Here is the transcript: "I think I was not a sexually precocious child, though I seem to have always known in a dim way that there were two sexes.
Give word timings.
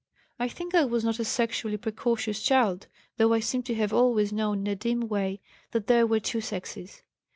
"I 0.39 0.47
think 0.47 0.73
I 0.73 0.83
was 0.83 1.03
not 1.05 1.19
a 1.19 1.23
sexually 1.23 1.77
precocious 1.77 2.41
child, 2.41 2.87
though 3.17 3.33
I 3.33 3.39
seem 3.39 3.61
to 3.61 3.75
have 3.75 3.93
always 3.93 4.33
known 4.33 4.61
in 4.61 4.65
a 4.73 4.75
dim 4.75 5.01
way 5.07 5.41
that 5.73 5.85
there 5.85 6.07
were 6.07 6.19
two 6.19 6.41
sexes. 6.41 7.03